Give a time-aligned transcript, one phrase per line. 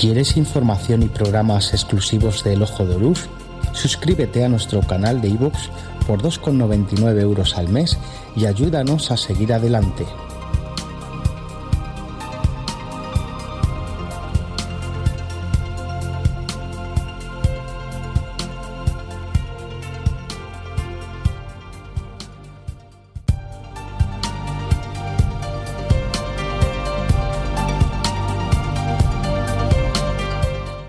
[0.00, 3.28] ¿Quieres información y programas exclusivos de El Ojo de Horus?
[3.74, 5.68] Suscríbete a nuestro canal de iVoox
[6.06, 7.98] por 2,99 euros al mes
[8.34, 10.06] y ayúdanos a seguir adelante.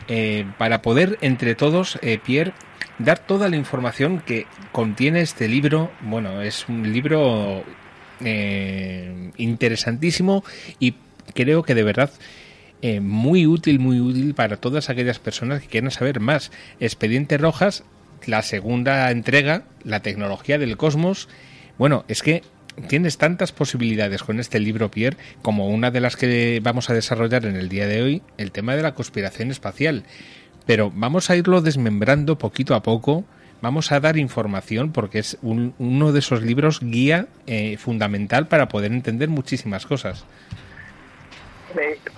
[0.09, 2.53] eh, para poder entre todos, eh, Pierre,
[2.99, 5.91] dar toda la información que contiene este libro.
[6.01, 7.65] Bueno, es un libro
[9.37, 10.45] interesantísimo
[10.79, 10.95] y
[11.35, 12.11] creo que de verdad
[13.03, 16.53] muy útil, muy útil para todas aquellas personas que quieran saber más.
[16.81, 17.85] Expediente Rojas,
[18.27, 21.29] la segunda entrega, la tecnología del cosmos.
[21.77, 22.43] Bueno, es que
[22.89, 27.47] tienes tantas posibilidades con este libro, Pierre, como una de las que vamos a desarrollar
[27.47, 30.05] en el día de hoy, el tema de la conspiración espacial.
[30.67, 33.25] Pero vamos a irlo desmembrando poquito a poco,
[33.61, 38.93] vamos a dar información porque es uno de esos libros guía eh, fundamental para poder
[38.93, 40.25] entender muchísimas cosas.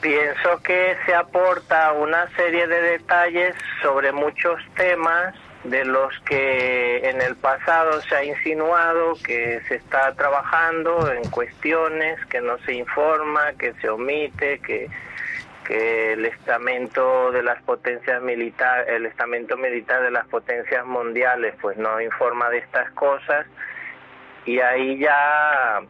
[0.01, 5.35] Pienso que se aporta una serie de detalles sobre muchos temas
[5.65, 12.25] de los que en el pasado se ha insinuado que se está trabajando en cuestiones
[12.27, 14.89] que no se informa, que se omite, que,
[15.65, 21.77] que el estamento de las potencias militares, el estamento militar de las potencias mundiales pues
[21.77, 23.47] no informa de estas cosas.
[24.45, 25.81] Y ahí ya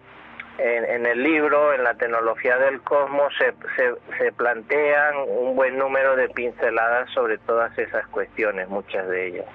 [0.59, 5.77] en, en, el libro, en la tecnología del cosmos, se, se, se, plantean un buen
[5.78, 9.47] número de pinceladas sobre todas esas cuestiones, muchas de ellas.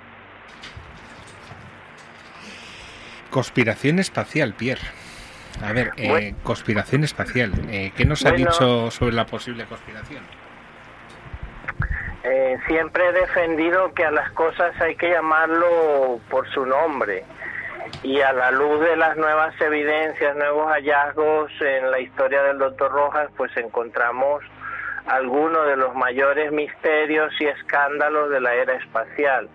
[3.30, 4.82] Conspiración espacial, Pierre.
[5.64, 7.52] A ver, eh, conspiración espacial.
[7.70, 10.24] Eh, ¿Qué nos ha dicho sobre la posible conspiración?
[12.24, 17.24] Eh, siempre he defendido que a las cosas hay que llamarlo por su nombre
[18.04, 22.92] y a la luz de las nuevas evidencias, nuevos hallazgos en la historia del doctor
[22.92, 24.44] Rojas, pues encontramos
[25.06, 29.50] algunos de los mayores misterios y escándalos de la era espacial.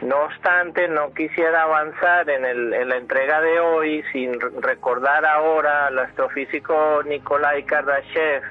[0.00, 5.86] No obstante, no quisiera avanzar en, el, en la entrega de hoy sin recordar ahora
[5.86, 8.42] al astrofísico Nikolai Kardashev,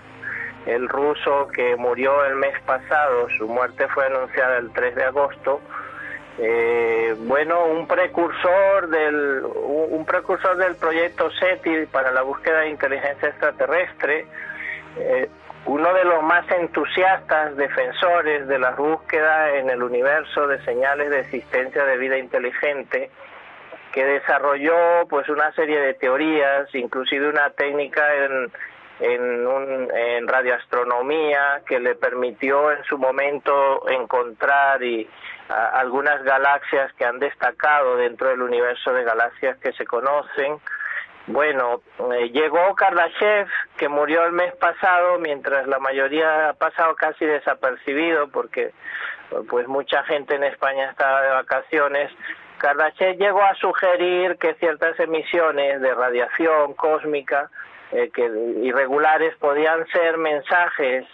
[0.65, 5.61] el ruso que murió el mes pasado, su muerte fue anunciada el 3 de agosto.
[6.39, 13.29] Eh, bueno, un precursor del un precursor del proyecto SETI para la búsqueda de inteligencia
[13.29, 14.25] extraterrestre.
[14.99, 15.29] Eh,
[15.65, 21.19] uno de los más entusiastas defensores de la búsqueda en el universo de señales de
[21.21, 23.09] existencia de vida inteligente,
[23.91, 28.51] que desarrolló pues una serie de teorías, inclusive una técnica en,
[28.99, 35.07] en, un, en radioastronomía que le permitió en su momento encontrar y
[35.49, 40.59] algunas galaxias que han destacado dentro del universo de galaxias que se conocen.
[41.27, 41.81] Bueno,
[42.13, 43.47] eh, llegó Kardashev,
[43.77, 48.71] que murió el mes pasado, mientras la mayoría ha pasado casi desapercibido, porque
[49.49, 52.11] pues mucha gente en España estaba de vacaciones.
[52.59, 57.49] Kardashev llegó a sugerir que ciertas emisiones de radiación cósmica
[57.91, 58.25] eh, que
[58.63, 61.05] irregulares podían ser mensajes,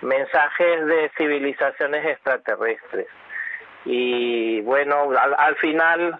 [0.00, 3.06] mensajes de civilizaciones extraterrestres.
[3.84, 6.18] Y bueno, al, final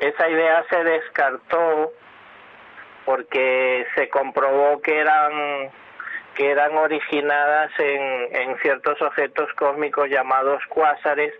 [0.00, 1.92] esa idea se descartó
[3.06, 5.70] porque se comprobó que eran
[6.34, 11.34] que eran originadas en, en ciertos objetos cósmicos llamados cuásares,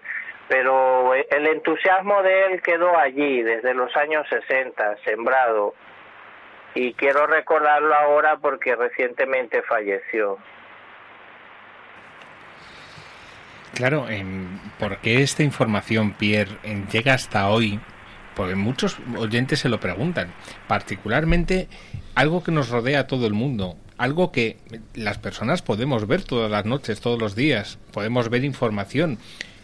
[0.48, 5.74] pero el entusiasmo de él quedó allí desde los años 60, sembrado,
[6.74, 10.38] y quiero recordarlo ahora porque recientemente falleció.
[13.74, 14.06] Claro,
[14.78, 16.56] ¿por qué esta información, Pierre,
[16.92, 17.80] llega hasta hoy?
[18.34, 20.32] Porque muchos oyentes se lo preguntan.
[20.66, 21.68] Particularmente
[22.14, 24.58] algo que nos rodea a todo el mundo, algo que
[24.94, 29.18] las personas podemos ver todas las noches, todos los días, podemos ver información.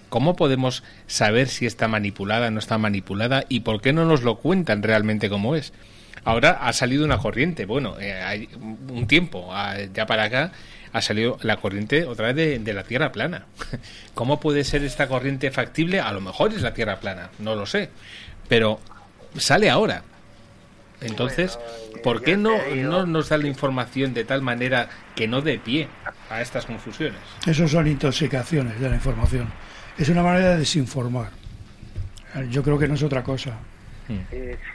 [0.08, 4.36] ¿Cómo podemos saber si está manipulada no está manipulada y por qué no nos lo
[4.36, 5.72] cuentan realmente como es?
[6.24, 8.48] Ahora ha salido una corriente, bueno, eh, hay
[8.88, 9.52] un tiempo
[9.92, 10.52] ya para acá
[10.92, 13.46] ha salido la corriente otra vez de, la Tierra plana.
[14.14, 16.00] ¿Cómo puede ser esta corriente factible?
[16.00, 17.90] A lo mejor es la Tierra plana, no lo sé,
[18.48, 18.80] pero
[19.36, 20.02] sale ahora.
[21.02, 21.58] Entonces,
[22.02, 25.88] ¿por qué no, no nos da la información de tal manera que no dé pie
[26.30, 27.20] a estas confusiones?
[27.46, 29.48] Eso son intoxicaciones de la información.
[29.98, 31.30] Es una manera de desinformar.
[32.50, 33.58] Yo creo que no es otra cosa.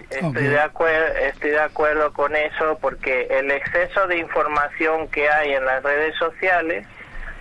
[0.10, 5.54] Estoy, de acuerdo, estoy de acuerdo con eso porque el exceso de información que hay
[5.54, 6.86] en las redes sociales,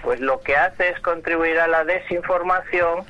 [0.03, 3.05] pues lo que hace es contribuir a la desinformación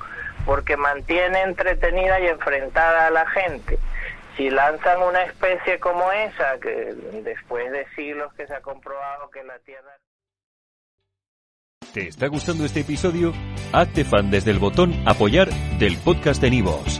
[0.47, 3.79] porque mantiene entretenida y enfrentada a la gente.
[4.37, 9.45] Si lanzan una especie como esa, que después de siglos que se ha comprobado que
[9.45, 9.97] la Tierra...
[11.93, 13.33] ¿Te está gustando este episodio?
[13.73, 15.49] Hazte fan desde el botón apoyar
[15.79, 17.00] del podcast de Nivos.